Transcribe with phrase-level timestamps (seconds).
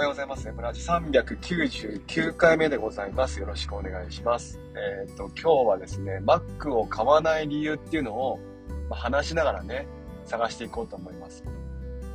[0.00, 0.48] おはようございます。
[0.48, 3.38] エムラジ399回目でございます。
[3.38, 4.58] よろしくお願いします。
[4.74, 8.40] えっ、と、今日はですね、Mac を買わない理由っていうのを、
[8.88, 9.86] ま、話しながらね、
[10.24, 11.44] 探していこうと思います。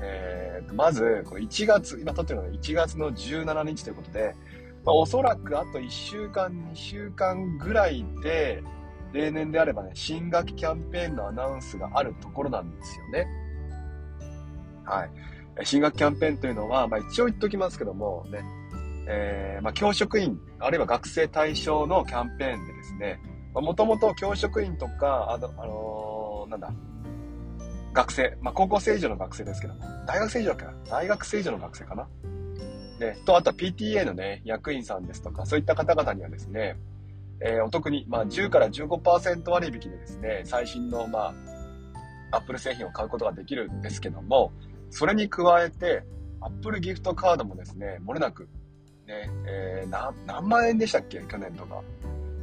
[0.02, 4.34] えー、とまず、この1月、今撮ってるのは1月の17日ということで、
[4.84, 8.64] まあ、おそらくあと1週間、2週間ぐらいで、
[9.14, 13.28] 例年であればね、新学期キャンペーンのアナウンスがあるところなんですよね。
[14.86, 15.35] はい。
[15.64, 18.44] 新学キャンペーンというのは、まあ一応言っときますけども、ね、
[19.08, 23.20] えー、まあ教職員、あるいは学生対象のキャンペーンでですね、
[23.54, 26.74] もともと教職員とか、あの、あのー、なんだ、
[27.94, 32.08] 学生、まあ高校生以上の学生ですけども、大学生以上かな大学生以上の学生かな。
[33.00, 36.78] で、と、あとは PTA のね、役員さんですとか、そういった方々にはですね、
[37.42, 41.34] えー、お得に、まあ10から15%割引でですね、最新の、ま
[42.32, 44.52] あ、Apple 製品を買うことができるんですけども、
[44.90, 46.04] それに加えて、
[46.42, 48.48] Apple ギフトカードもですね、漏れなく、
[49.08, 51.20] ね、えー、何万円でしたっけ？
[51.20, 51.82] 去年とか。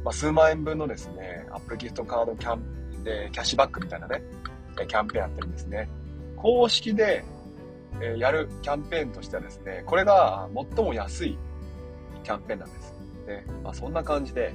[0.03, 4.21] まあ、数万円分のですね、Apple ギフトカードキャンで、キャッシュバックみたいなね、
[4.75, 5.89] キャンペーンやってるんですね。
[6.35, 7.23] 公式で、
[8.01, 11.37] え、やるキャンペーンとしてはですね、これが最も安い
[12.23, 12.93] キャンペーンなんです。
[13.27, 13.45] ね。
[13.63, 14.53] まあ、そんな感じで、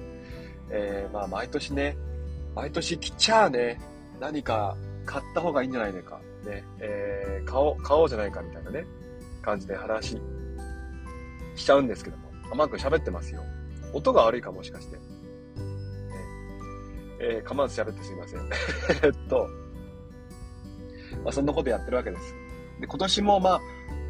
[0.70, 1.96] えー、まあ、毎年ね、
[2.54, 3.80] 毎年来ちゃあね、
[4.20, 6.20] 何か買った方がいいんじゃないでか。
[6.48, 8.86] ね、えー、買おう、買おうじゃないかみたいなね、
[9.42, 10.18] 感じで話
[11.54, 12.28] しちゃうんですけども。
[12.50, 13.42] あ、マーク喋ってますよ。
[13.92, 14.96] 音が悪いかもしかして。
[14.96, 15.02] ね、
[17.20, 18.40] えー、構わず喋ってすいません。
[19.04, 19.48] えっと、
[21.24, 22.34] まあ、そんなことやってるわけです。
[22.80, 23.60] で、今年もまあ、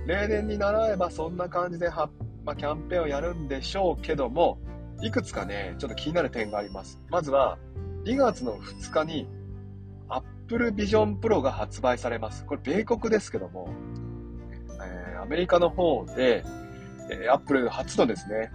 [0.06, 2.08] 例年に習えばそんな感じでは、
[2.44, 4.58] まあ、キャンペーンをやるんでしょうけども、
[5.02, 7.00] いくつかね、ちょっと気になる点があります。
[7.08, 7.58] まずは、
[8.04, 9.28] 2月の2日に
[10.48, 12.46] Apple Vision Pro が発売されます。
[12.46, 13.68] これ米国ですけども、
[14.82, 16.42] えー、アメリカの方で、
[17.10, 18.50] えー、Apple 初のですね、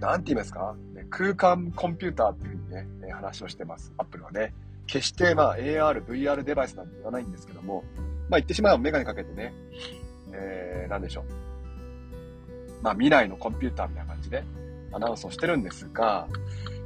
[0.00, 3.92] なんて言いますか、ね、空間コンピューターっていうふうにね、え話をしてます。
[3.98, 4.52] Apple はね。
[4.88, 7.84] 決してまあ AR、VR デバイスなんて言わないんですけども、
[8.28, 9.54] まあ言ってしまえばメガネかけてね、
[10.32, 11.24] えー、なんでしょう。
[12.82, 14.42] まあ未来のコンピューターみたいな感じで
[14.92, 16.26] アナウンスをしてるんですが、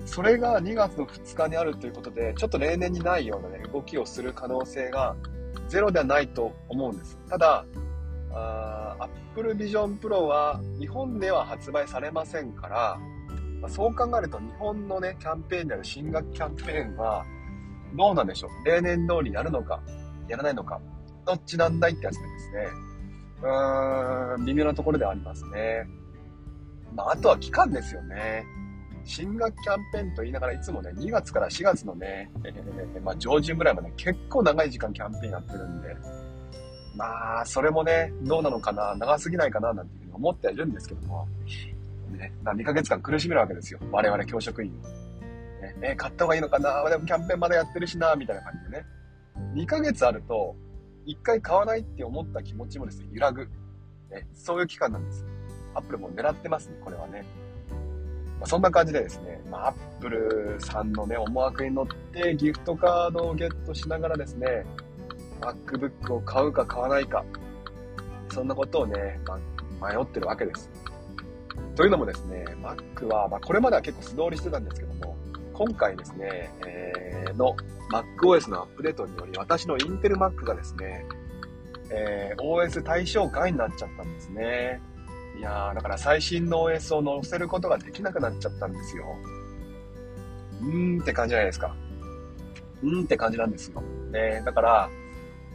[0.05, 5.17] それが2月の2日にあるということで、ちょっと例年にないようなね、動きをする可能性が
[5.69, 7.19] ゼロではないと思うんです。
[7.29, 7.65] ただ、
[8.33, 12.99] あ Apple Vision Pro は日本では発売されませんから、
[13.61, 17.25] まあ、そう考えると日本のね、キャンペーンである新学キャンペーンは
[17.97, 18.67] どうなんでしょう？
[18.67, 19.81] 例年通りやるのか、
[20.29, 20.81] やらないのか、
[21.27, 22.67] どっちなんだいってやつでですね、
[23.43, 25.89] うーん、微妙なところではありますね。
[26.95, 28.45] まあ、あとは期間ですよね。
[29.05, 35.97] 新学キャンペーンと言いながらいつもね、2月から4月のね、えー、まあ、上旬ぐらいまで結構長い時間キャンペーンやってるんで、
[36.97, 41.29] まあ、それもね、どうなのかな、長すぎないかな、なんていうふうに思ってはいるんですけども、
[42.11, 43.81] ね、2ヶ月間苦しめるわけですよ。
[43.91, 44.73] 我々教職員
[45.61, 48.87] ね、えー、買った方がいいのかな、でもキャンペーンまだやってるしな、みたいな感じでね。
[49.55, 50.55] 2ヶ月あると、
[51.07, 53.49] 1回買わないって思った気持ちもですね、揺らぐ。
[54.11, 55.23] ね、そういう期間なんです。
[55.23, 55.29] よ。
[55.75, 57.25] アップルも狙ってますね、これはね。
[58.41, 64.67] まあ、そんな感じでですね、まあ、アップルさんのね、思惑に乗ってギフトカードをゲットしながらですね、
[65.41, 67.25] MacBook を買うか買わないか、
[68.33, 70.71] そんなことをね、まあ、迷ってるわけです。
[71.77, 75.17] というのもですね、Mac は、まあ、これまでは結構素通りしてたんですけども、
[75.53, 77.57] 今回ですね、えー、の
[77.91, 81.07] MacOS のアップデートにより、私の Intel Mac がですね、
[81.91, 84.81] えー、OS 対象外になっちゃったんですね。
[85.39, 89.17] いやー、だから最新の OS を載せることができなくなっちゃったんですよ。
[90.63, 91.75] うーんって感じじゃないですか。
[92.83, 93.83] うーんって感じなんですよ。
[94.11, 94.91] ね、だから、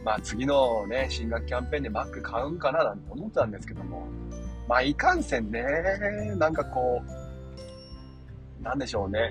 [0.04, 4.06] まあ次のね、新学キャンペーンで Mac 買うんかななんて思ってたんですけども、
[4.68, 5.62] まあいかんせんね、
[6.36, 7.02] なんかこ
[8.60, 9.30] う、なんでしょうね、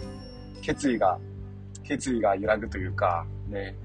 [0.62, 1.18] 決意が、
[1.84, 3.76] 決意が揺らぐというか、ね、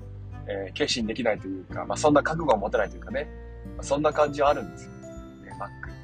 [0.47, 3.29] えー、決心できないというか、まあそんな覚悟を持てないというかね、
[3.77, 4.91] まあ、そんな感じはあるんですよ。
[4.93, 4.99] ね、
[5.59, 6.04] Mac。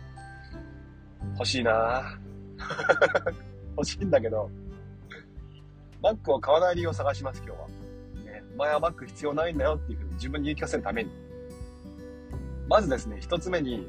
[1.40, 2.18] 欲しいな
[3.74, 4.50] 欲しいんだけど、
[6.02, 7.68] Mac を買わない理由を探します、今日は。
[8.30, 11.10] ね、前は Mac 必要ないんだよっていうふうに自分に言い聞かせるために。
[12.68, 13.88] まずですね、一つ目に、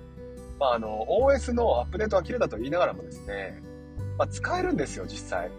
[0.60, 3.62] まあ、あの、OS のアップデートは綺麗だと言いながらもですね、
[4.18, 5.50] まあ、使えるんですよ、実際。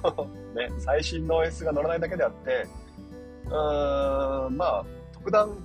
[0.56, 2.66] ね、最新の OS が乗らないだけであって、
[3.44, 5.62] うーん、まあ、特段、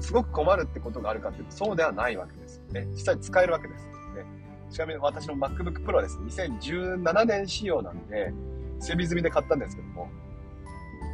[0.00, 2.86] すごく困るってことがあるかっていうと、そうではないわけですよね。
[2.86, 3.84] 実際使えるわけです。
[4.16, 4.43] ね
[4.74, 6.24] ちなみに私の MacBook Pro はですね、
[6.60, 8.32] 2017年仕様なんで、
[8.80, 10.08] 整備済みで買ったんですけども、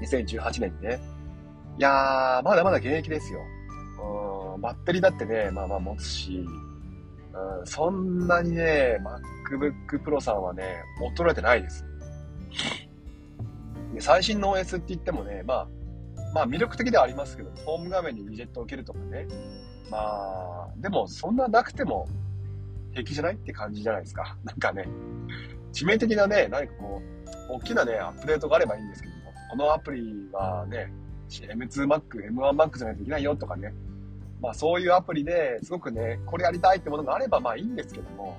[0.02, 0.98] 2018年にね。
[1.78, 3.40] いやー、まだまだ現役ですよ。
[4.54, 6.42] うん、バッテリーだってね、まあまあ持つし、
[7.34, 8.96] うん、そんなにね、
[9.50, 10.82] MacBook Pro さんはね、
[11.14, 11.84] 衰えてないです。
[13.92, 15.68] で最新の OS って言ってもね、まあ、
[16.34, 19.26] まあ魅力的ではありますけど、ホーム画面にウィジェットを受けるとかね。
[19.90, 22.08] まあ、でもそんななくても
[22.92, 24.36] 平気じゃないって感じじゃないですか。
[24.44, 24.88] なんかね、
[25.72, 27.02] 致命的なね、何かこ
[27.50, 30.92] う、大きなね、アップデートがあればいいんですけども、このアプリはね、
[31.28, 32.00] M2Mac、
[32.32, 33.72] M1Mac じゃないといけないよとかね、
[34.40, 38.36] まあそういうアプリですごくね、これやりたいってものがあればまあいいんですけども、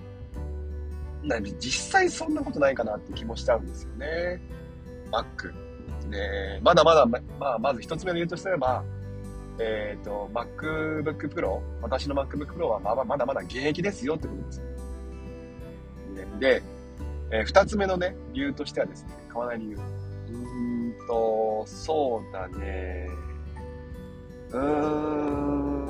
[1.59, 4.41] 実際そんなことないかなって気もしちゃうんですよね。
[5.11, 5.53] Mac。
[6.09, 8.83] ね、まだまだ、まあ、まず一つ目の理由としては、
[9.63, 14.61] えっ、ー、と、MacBook Pro、私の MacBook Pro はまだまだまだ現役ですよってことです。
[16.39, 16.63] で、
[17.29, 19.77] えー、二つ目のね、理由としてはですね、買わない理由。
[19.77, 23.07] うーんと、そうだね。
[24.49, 25.85] うーん。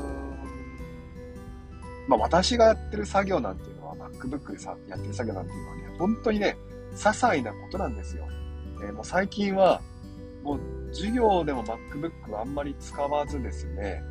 [2.09, 6.57] まあ私がやってる作業なんていうのは、MacBook でさやってる作業なんていうのはね、本当にね、
[6.94, 8.27] 些細なことなんですよ。
[8.83, 9.81] えー、もう最近は、
[10.44, 10.59] もう
[10.91, 14.03] 授業でも MacBook はあんまり使わずですね、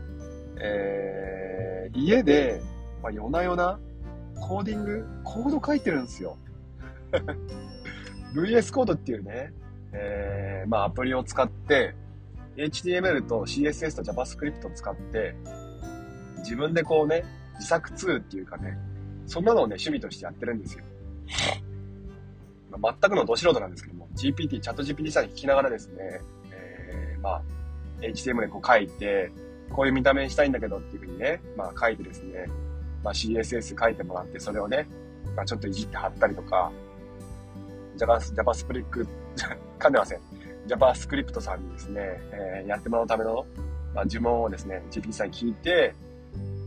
[0.61, 2.61] えー、家で、
[3.03, 3.79] まあ、夜な夜な
[4.41, 6.37] コーディング、コード書いてるんですよ。
[8.35, 9.53] VS コードっていうね、
[9.93, 11.95] えー、まあアプリを使って、
[12.57, 15.35] HTML と CSS と JavaScript を使って、
[16.39, 17.25] 自分でこうね、
[17.57, 18.79] 自作ツールっていうかね、
[19.27, 20.85] そんなのをね、趣味としてやってるんですよ。
[22.79, 26.21] まあ、全くのど素人なんですけども、GPT、 ChatGPT さんに聞きながらですね、
[27.23, 27.43] まあ、
[28.01, 29.31] HTML でこう書いて、
[29.71, 32.47] こういう見た目にしたいんだけどっていうふうにね、まあ書いてですね、
[33.03, 34.87] まあ CSS 書いてもらって、それをね、
[35.37, 36.71] まあちょっといじって貼ったりとか、
[37.97, 39.07] Java、JavaScript、
[39.79, 40.21] 噛んでません。
[40.67, 42.01] JavaScript さんにですね、
[42.33, 43.45] えー、やってもらうための、
[43.95, 45.95] まあ、呪文をですね、GPT さんに聞いて、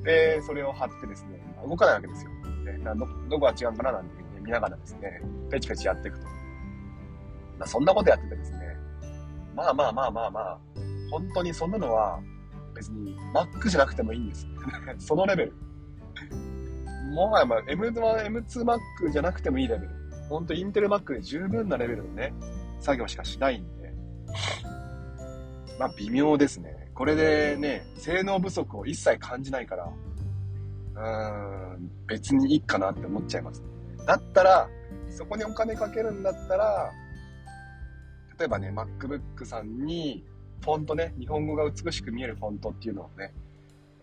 [0.04, 2.32] で、それを貼ってですね、動かないわけですよ。
[2.66, 2.96] でど、
[3.30, 6.26] どこが違うかななんて見ながらですね、ペチペチやっていくと。
[7.58, 8.78] まあ、そんなことやっててですね、
[9.56, 10.60] まあまあまあまあまあ、
[11.12, 12.20] 本当にそんなのは
[12.76, 14.48] 別に Mac じゃなくてもいいんです。
[15.00, 15.54] そのレベル。
[17.14, 19.90] もはやまあ M1、M2Mac じゃなくてもいいレベル。
[20.30, 22.34] 本当インテル Mac で十分なレベルのね、
[22.80, 23.94] 作業しかしないんで、
[25.80, 26.90] まあ微妙ですね。
[26.96, 29.92] これでね、性能不足を一切感じないから、
[30.96, 33.64] うーん、別にいいかなって思っちゃいます。
[34.06, 34.70] だったら、
[35.10, 36.92] そこにお金かけるんだったら、
[38.39, 40.25] 例えばね、MacBook さんに、
[40.62, 43.33] フォントね、日本語が美しく見えるフォントっていうのをね、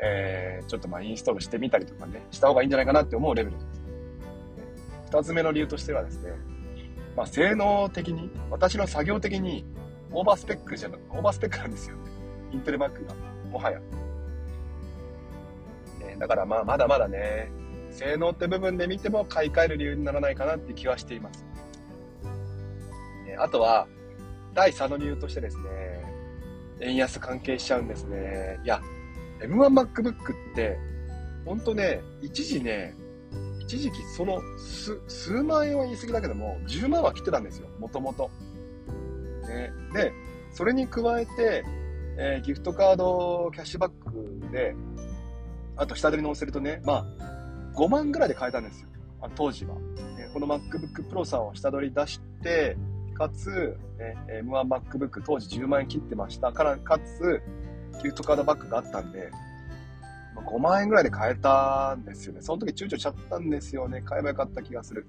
[0.02, 3.66] えー、ちょっとまあインストールしてみたりとかね、した方がいいんじゃないかなって思うレベルです。
[5.06, 6.32] 二つ目の理由としてはですね、
[7.16, 9.64] まあ、性能的に、私の作業的に、
[10.12, 12.02] オーバースペックじゃなく、オーバースペックなんですよね。
[12.52, 13.14] インテル Mac が。
[13.50, 13.80] もはや。
[13.80, 13.84] ね、
[16.18, 17.50] だからまあ、まだまだね、
[17.90, 21.44] 性能って部分で見ても買い替える理由にならないかなって気はしています。
[23.26, 23.88] ね、あとは、
[24.54, 25.64] 第3の理由としてですね、
[26.80, 28.58] 円安関係しちゃうんですね。
[28.64, 28.80] いや、
[29.40, 30.14] M1MacBook っ
[30.54, 30.78] て、
[31.44, 32.94] ほんとね、一時ね、
[33.60, 38.30] 一時期その数、数万円は言い過ぎだけども、10万は切ってたんですよ、もともと。
[39.48, 40.12] ね、で、
[40.52, 41.64] それに加えて、
[42.18, 44.74] えー、ギフトカードキャッシュバックで、
[45.76, 48.88] あと下取り乗せるとね、まあ、5万ぐらいで買えたんですよ。
[49.22, 49.74] あの当時は。
[49.76, 52.76] ね、この MacBook Pro さんを下取り出して、
[53.20, 57.42] かつ、ね、M1MacBook 当時10万円切ってましたから、かつ、
[58.02, 59.30] ギフトカードバッグがあったんで、
[60.36, 62.40] 5万円ぐらいで買えたんですよね。
[62.40, 64.00] その時躊躇しちゃったんですよね。
[64.00, 65.06] 買えばよかった気がする。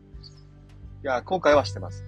[1.06, 2.04] いや、後悔はしてます。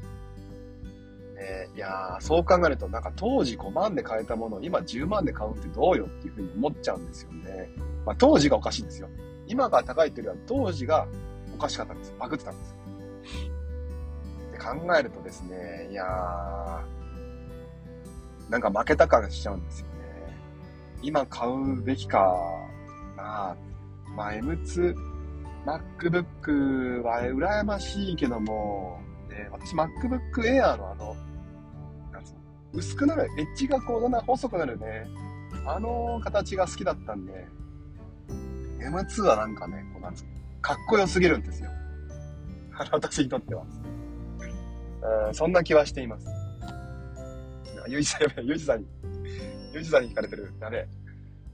[1.38, 7.69] ね、いやそう考えると、なんか当時5万で買えたものを今10万で買うってどうよっていうふうに思っちゃうんですよね。
[8.05, 9.07] まあ当時がおかしいんですよ。
[9.48, 11.07] 今が高いっていうよりは当時が
[11.55, 12.13] おかしかったんです。
[12.19, 12.83] バグってたんです。
[14.63, 19.93] 考えるとですね、いやー、なんか負けた感しちゃうんですよね。
[21.01, 22.34] 今買うべきか
[23.17, 23.55] な
[24.15, 24.96] まあ M2、
[25.65, 31.15] MacBook は羨ましいけども、ね、私 MacBook Air のあの、
[32.12, 32.39] なんつうの、
[32.74, 35.08] 薄くなる、エッジがこうだんだん細くなるね、
[35.65, 37.48] あの形が好きだったんで、
[38.79, 40.25] M2 はなんかね、こうなんつう、
[40.62, 41.70] かっこよすぎるんですよ。
[42.91, 43.65] 私にとっては。
[45.27, 46.27] うん、そんな気はしています。
[47.88, 48.88] ゆうじさん、やべゆうじさんに、
[49.74, 50.53] ゆうじさんに聞かれてる。
[50.62, 50.88] あれ。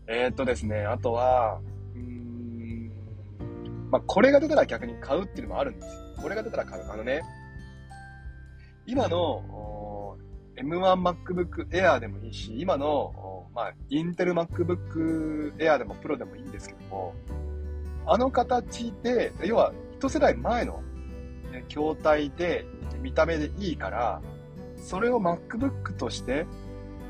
[0.08, 1.60] えー、っとですね、あとは、
[1.96, 2.92] うーん、
[3.92, 5.92] まあ、これが出たら逆に買うっていうのもあるんですよ。
[6.22, 6.92] これが出たら買う。
[6.92, 7.22] あのね、
[8.86, 10.18] 今の
[10.58, 17.16] M1MacBook Air でもいいし、今の、まあ、インテル MacBook Air でもプロでもいいんですけども、
[18.06, 20.84] あの形で、要は一世代前の、
[21.68, 22.66] 筐体で
[22.98, 24.22] 見た目でいいから、
[24.78, 26.46] それを MacBook として、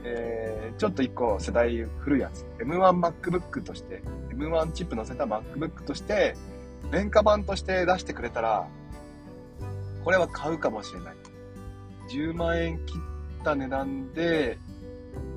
[0.03, 6.35] えー、ちょっと一個世代古いやつ、M1MacBook として、M1 チップ載せた MacBook として、
[6.91, 8.67] 廉価版として出してくれたら、
[10.03, 11.15] これは買うかもしれない。
[12.09, 14.57] 10万円切った値段で、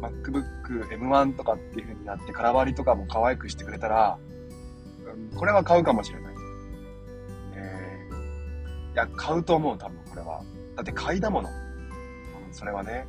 [0.01, 4.19] MacBook M1 とかっていう風になって、空張りとかも可愛くしてくれたら、
[5.33, 6.32] うん、これは買うかもしれない。
[8.93, 10.43] いや、買うと思う、多分これは。
[10.77, 11.49] だって買いだもの。
[11.49, 13.07] うん、それはね。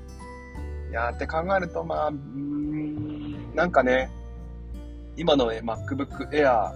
[0.89, 4.09] いやって考えると、まあ、うん、なんかね、
[5.17, 6.71] 今の、ね、MacBook Air、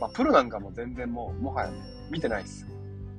[0.00, 1.78] まあ、プロなんかも全然もう、もはやね、
[2.10, 2.66] 見てないです。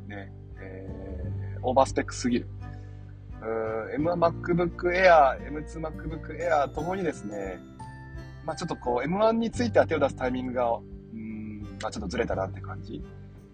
[0.08, 2.48] ね、えー、オーバースペックすぎる。
[3.41, 7.60] M1MacBook Air、M2MacBook Air ともにですね、
[8.46, 10.81] まあちょっとこう M1 については手を出すタイミングが、う
[11.15, 13.01] ん、まあちょっとずれたなって感じ。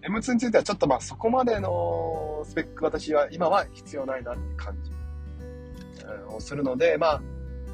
[0.08, 4.92] M2 についてはちょっとまあそこまでのスペック私は今は必要ないなって感じ、
[6.34, 7.20] をするので、まあ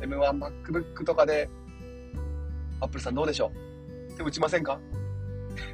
[0.00, 1.48] M1MacBook とかで、
[2.80, 3.52] アップルさんどうでしょ
[4.10, 4.16] う？
[4.16, 4.80] 手打ちませんか？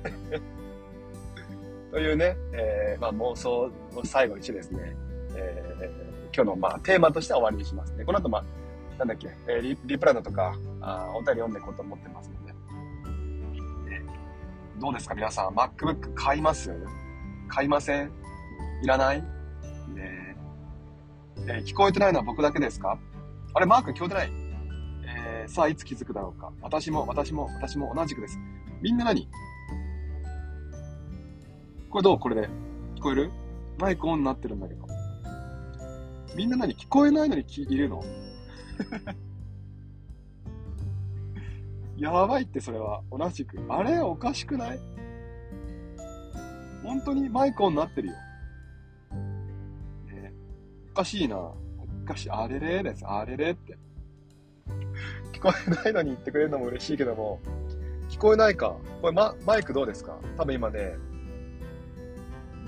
[1.93, 3.51] というね、えー、まあ妄想
[3.95, 4.97] を最後にしてですね、
[5.35, 8.05] えー今日のまあテーマとしては終わりにしますね。
[8.05, 8.45] この後まあ、
[8.99, 12.48] なんだっけ、えー、リリプランドとかあお便り読んでいこうと思ってますので。
[14.81, 15.15] どうですか？
[15.17, 16.73] 皆さん、MacBook 買います？
[17.49, 18.13] 買いません？
[18.83, 19.23] いらない？
[19.23, 20.37] ね
[21.37, 21.51] え。
[21.63, 22.97] ー、聞こえてないのは僕だけですか？
[23.55, 24.31] あれ、マーク聞こえてない？
[25.05, 26.53] えー、さあ、いつ気づくだろうか？
[26.63, 28.39] 私も、私も、私も同じくです。
[28.81, 29.29] みんな何？
[31.91, 32.19] これどう？
[32.21, 32.49] これで。
[32.97, 33.33] 聞こえる？
[33.81, 34.87] マイクオンになってるんだけど。
[36.37, 36.77] みんな何？
[36.77, 38.01] 聞こえないのにいるの？
[41.99, 43.03] やばいってそれは。
[43.11, 43.59] 同じく。
[43.69, 44.81] あれおかしくない？
[46.83, 48.15] 本当にマイクになってるよ。
[50.07, 50.33] ね、
[50.93, 51.37] おかしいな。
[51.37, 51.57] お
[52.07, 52.31] かしい。
[52.31, 53.05] あれれです。
[53.05, 53.77] あれれって。
[55.33, 57.41] 聞こえないのに言ってくれるのも嬉しいけども、
[58.09, 58.77] 聞こえないか。
[59.03, 60.19] これ、ま、マイクどうですか？
[60.37, 60.97] 多分今ね、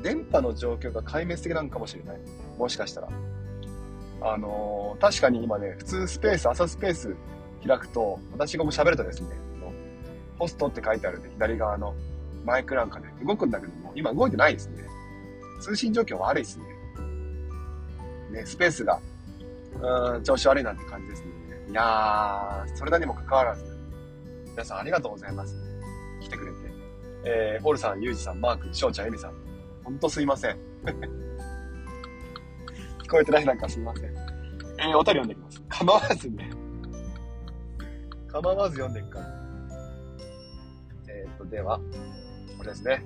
[0.03, 2.19] 電波の状況が壊滅的なのかもしれない。
[2.59, 3.09] もしかしたら。
[4.23, 7.17] あのー、確かに今ね、普通スペース、朝スペース
[7.67, 9.29] 開くと、私がも喋るとですね、
[10.41, 11.95] ホストって書いてあるね、左側の
[12.45, 14.85] マイクなんかね、動くんだけども、今動いてないですね。
[15.61, 16.65] 通信状況悪いですね。
[18.33, 18.99] ね、スペースが、
[20.15, 21.29] うん、調子悪いなって感じですね。
[21.71, 23.65] いやー、それなにもかかわらず、
[24.53, 25.55] 皆さんありがとうございます。
[26.23, 26.59] 来てくれて。
[27.25, 29.35] えー、ホルさん、ユージさん、マーク、翔ちゃん、エミさん、
[29.85, 30.57] ほんとすいません。
[33.05, 34.05] 聞こえてないなんかすみません。
[34.07, 35.63] えー、お便り読んでいきます。
[35.69, 36.51] 構わずね。
[38.33, 39.27] 構わず読んでいくから。
[41.09, 41.79] えっ、ー、と、では、
[42.57, 43.03] これですね。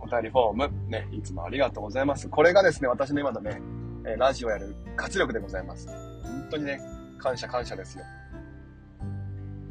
[0.00, 2.28] お便りフォーム、ね、いつもありがとうございます。
[2.28, 3.60] これがですね、私の今のね、
[4.06, 5.88] えラジオやる活力でございます。
[6.22, 6.80] 本当にね、
[7.18, 8.04] 感謝感謝ですよ。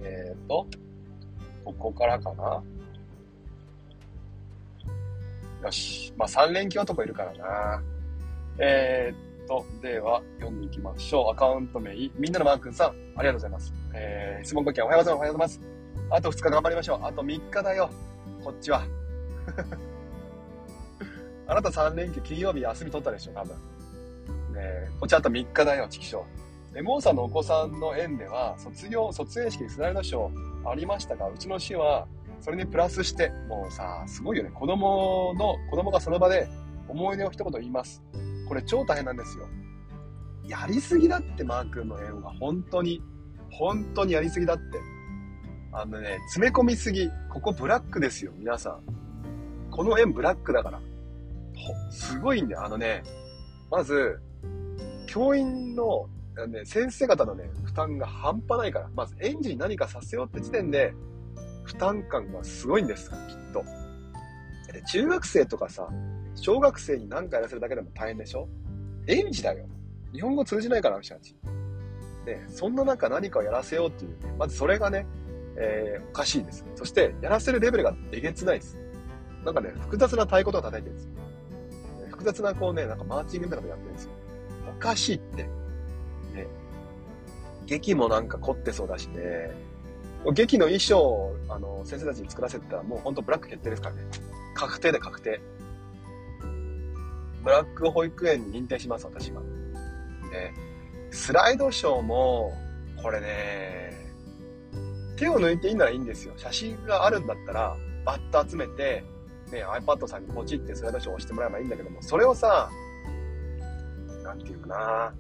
[0.04, 0.68] えっ、ー、と、
[1.64, 2.64] ここからかな。
[5.64, 6.14] よし。
[6.18, 7.82] まあ、3連休男いるからな。
[8.60, 11.32] えー、と、では、読んでいきましょう。
[11.32, 13.74] アカウント名、みんなのマー君さん、ありがとうございます。
[14.00, 15.18] えー、質問ご意見おはようございます。
[15.18, 15.62] おはようございます。
[16.12, 17.00] あと2日頑張りましょう。
[17.04, 17.90] あと3日だよ。
[18.44, 18.84] こっちは。
[21.48, 23.56] あなた3連休、金曜日休み取ったでしょ、多分。
[24.54, 26.84] ねこっちあと3日だよ、チキショー。
[26.84, 32.08] モーさんのお子さんの園では、卒業、卒園式にスライドショーありましたが、うちの市は、
[32.42, 34.52] それにプラスして、もうさ、すごいよね。
[34.52, 36.48] 子供の、子供がその場で
[36.88, 38.04] 思い出を一言言います。
[38.48, 39.48] これ超大変なんですよ。
[40.46, 42.30] やりすぎだって、マー君の絵が。
[42.40, 43.02] 本当に。
[43.52, 44.64] 本当にやりすぎだって。
[45.72, 47.10] あのね、詰め込みすぎ。
[47.30, 48.82] ここブラックですよ、皆さん。
[49.70, 50.80] この円ブラックだから。
[51.92, 52.66] すごいんだよ。
[52.66, 53.04] あのね、
[53.70, 54.20] まず、
[55.08, 56.08] 教員の、
[56.48, 58.90] ね、先生方のね、負担が半端ないから。
[58.96, 60.94] まず園児に何かさせようって時点で、
[61.64, 63.18] 負担感がすごいんですきっ
[63.54, 63.64] と。
[64.88, 65.90] 中学生とかさ、
[66.36, 68.48] 小学生に何かやらせるだけでも大変でしょ？
[69.08, 69.66] 園児だよ。
[70.14, 71.36] 日本語通じないから、あの人たち。
[72.28, 75.08] で、そんな中何かをやらせようっていう、まずそれがね、
[75.56, 76.66] えー、おかしいです。
[76.76, 78.78] そして、やらせるレベルがえげつないです。
[79.46, 81.12] なんかね、複雑な太鼓とか叩いてるんですよ。
[82.10, 84.12] 複雑なこうね、なんかマーチングみたいなことやってるんですよ。
[84.70, 85.44] おかしいって。
[85.44, 85.50] ね。
[87.66, 89.52] 劇もなんか凝ってそうだしね。
[90.34, 94.02] 劇の衣装を、あの、先生たちに作らせたらもうほんとブラック決定ですからね。
[94.54, 95.40] 確定で確定。
[97.42, 99.42] ブラック保育園に認定します、私は。
[100.30, 100.67] で、
[101.18, 102.54] スライドショーも、
[103.02, 103.92] これね、
[105.18, 106.34] 手を抜いていいならいいんですよ。
[106.38, 109.04] 写真があるんだったら、バッと集めて、
[109.52, 112.70] ね、iPad さんにポチってスライドショーを押してもらえばいいんだけども、それをさ、
[114.24, 115.14] なんていうかな、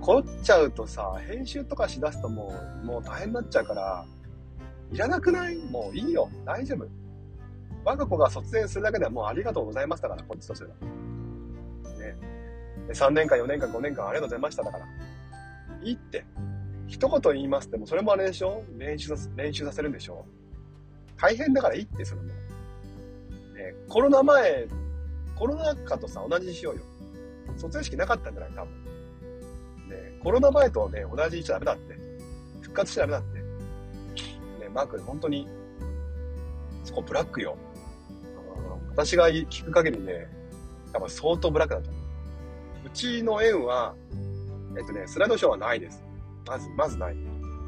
[0.00, 4.04] 凝っちゃうとさ、編集とかしだすともう、もう大変になっちゃうから、
[4.90, 5.56] いらなくない？
[5.56, 6.28] もういいよ。
[6.44, 6.86] 大丈夫。
[7.84, 10.74] 我が子が卒園するだけではもうありがとうございましたから、こっちとすれば。
[12.88, 14.86] 3年間、4年間、5年間ありがとうございましただから。
[15.82, 16.24] いいって。
[16.86, 18.62] 一言言いますっても、それもあれでしょ？
[18.78, 20.24] 練習さ練習させるんでしょ？
[21.16, 22.28] 大変だからいいって、それも。
[22.28, 22.32] ね、
[23.88, 24.68] コロナ前、
[25.34, 26.82] コロナ禍とさ、同じにしようよ。
[27.56, 28.50] 卒園式なかったんじゃない？
[28.54, 28.84] 多分。
[29.88, 31.98] ね、コロナ前とね、同じにしちゃダメだって。
[32.60, 33.38] 復活しちゃダメだって。
[34.64, 35.48] ね、マーク、本当に、
[36.84, 37.56] そこブラックよ。
[38.90, 40.12] 私が聞く限りね、
[40.92, 42.05] やっぱ相当ブラックだと思う。
[42.96, 43.94] ちの園は、
[44.76, 46.02] えっとね、スライドショーはないです。
[46.46, 47.16] まず、まずない。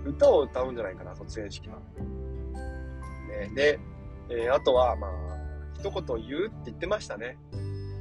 [0.05, 1.77] 歌を歌うんじゃないかな、卒園式は。
[3.29, 3.79] ね、で、
[4.31, 5.11] えー、あとは、まあ、
[5.75, 7.37] 一言言うって言ってましたね。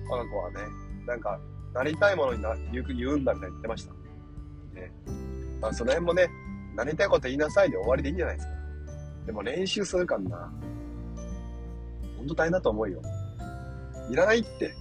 [0.09, 0.59] 我が子はね。
[1.05, 1.39] なんか、
[1.73, 3.93] なりたいものにな言う言うんだみたいに言ってました。
[4.73, 4.91] ね。
[5.61, 6.27] まあ、その辺もね、
[6.75, 8.53] なりたいこと言いなさいで終わりでいいんじゃないですか。
[9.25, 10.51] でも練習するかな。
[12.17, 13.01] ほんと大変だと思うよ。
[14.09, 14.73] いらないって。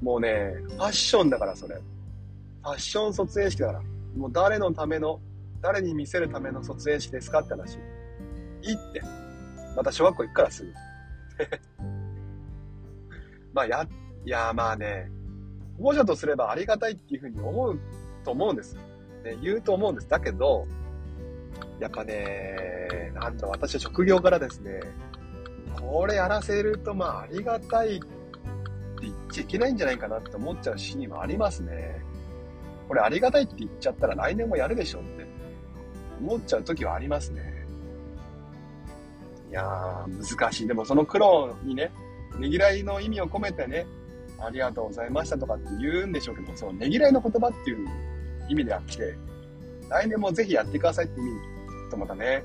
[0.00, 1.74] もうね、ファッションだから、それ。
[1.74, 3.82] ファッション卒園式だから。
[4.16, 5.20] もう誰のための、
[5.60, 7.78] 誰に見せるための卒園式ですかって話。
[8.62, 9.02] いいって。
[9.76, 10.72] また小学校行くからすぐ。
[13.52, 13.86] まあ、や、
[14.24, 15.10] いや、まあね、
[15.78, 17.78] 保護者とすればありがたいっていうふうに思う
[18.24, 18.76] と思うんです。
[19.24, 20.08] ね、言うと思うんです。
[20.08, 20.66] だけど、
[21.78, 24.80] やっぱね、なんだ、私は職業からですね、
[25.78, 28.00] これやらせると、まあ、ありがたい
[29.30, 32.02] っちゃいけないんじゃないかなって思っちゃうシーンはありますね。
[32.88, 35.26] これありがたいって言っちゃったら来年もやるでしょって
[36.20, 37.64] 思っちゃう時はありますね。
[39.48, 40.66] いやー、難しい。
[40.66, 41.90] でもその苦労にね、
[42.38, 43.86] ねぎらいの意味を込めてね、
[44.38, 47.88] ありがとうございましたとかって言うんでしょうけど、そのねぎらいの言葉っていう
[48.48, 49.14] 意味であって、
[49.88, 51.30] 来年もぜひやってくださいって意味
[51.90, 52.44] とまたね、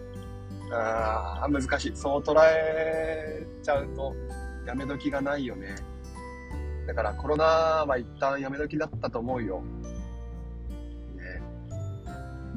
[0.71, 1.95] あ難しい。
[1.95, 4.15] そう捉えちゃうと、
[4.65, 5.75] やめ時がないよね。
[6.87, 9.61] だからコロナは一旦やめ時だったと思うよ。
[11.15, 11.41] ね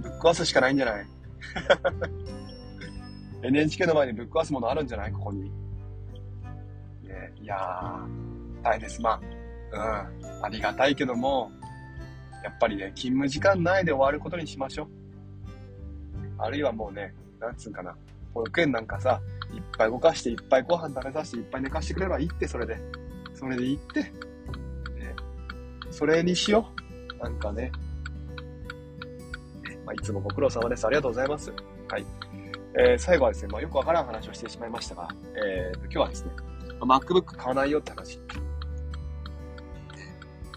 [0.02, 1.06] ぶっ壊すしかないんじゃない？
[3.42, 5.12] NHK の前にぶっ壊すものあるんじゃない？
[5.12, 5.44] ここに。
[5.44, 9.00] ね、いやー、大変です。
[9.00, 9.20] ま
[9.72, 11.50] あ、うん、ありがたいけども、
[12.44, 14.88] やっぱりね、勤務時間内で終わることにしましょう。
[16.38, 17.96] あるいはもうね、なんつうかな、
[18.34, 19.20] 保育園なんかさ、
[19.54, 22.76] いっぱい動かして、いっぱいご飯食べさせて、いっぱい寝かしてくれればいいって、それで。
[23.38, 24.02] それでいいって。
[24.02, 24.10] ね、
[25.92, 26.68] それにしよ
[27.20, 27.22] う。
[27.22, 27.70] なんかね。
[29.86, 30.84] まあ、いつもご苦労様です。
[30.86, 31.52] ありがとうございます。
[31.88, 32.04] はい。
[32.76, 36.32] えー、最後はですね、まあ、よくわからん話をしてしまいましたが、えー、今日はですね、
[36.80, 38.20] まあ、MacBook 買わないよって話。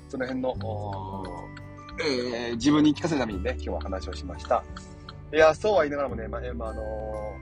[0.10, 0.56] その辺の、
[2.04, 4.64] えー、自分に聞かせるためにね、今日は話をしました。
[5.32, 6.84] いや、そうは言いながらもね、まあ、まあ、あの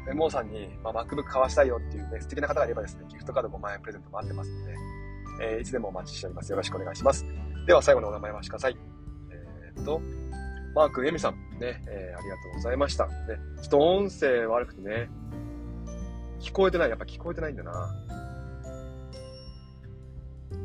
[0.07, 4.77] ー、MO さんに、まあ、MacBook 買わしたいよっていうね、素敵な方がいればですね、ギフトカード5万円プレゼント待ってますのでね、
[5.39, 6.51] えー、いつでもお待ちしております。
[6.51, 7.25] よろしくお願いします。
[7.65, 8.77] では、最後のお名前をしてください。
[9.31, 10.01] えー、っと、
[10.75, 13.05] マークエミさん、ね、えー、ありがとうございました。
[13.07, 13.11] ね、
[13.61, 15.09] ちょっと音声悪くてね、
[16.39, 16.89] 聞こえてない。
[16.89, 17.93] やっぱ聞こえてないんだな。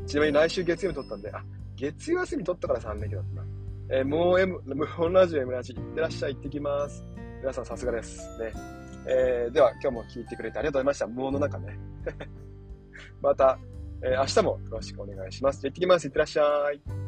[0.06, 1.44] ちなみに来週月曜日撮ったんで、あ、
[1.76, 3.46] 月曜休み撮ったから3連休だったな。
[3.90, 7.04] えー、もう M、無本ラジオ M ラジ、いってらっしゃい、行ってきます。
[7.40, 8.38] 皆さんさすがです。
[8.38, 8.52] ね。
[9.06, 11.06] えー、では、今日も聞いてくれてありがとうございました。
[11.06, 11.78] 無音の中ね。
[13.20, 13.58] また、
[14.04, 15.60] えー、明日もよろしくお願いします。
[15.60, 16.06] じゃ行ってきます。
[16.06, 17.03] いってらっしゃい。